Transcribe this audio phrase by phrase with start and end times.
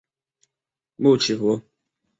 [0.95, 1.61] 穆奇福。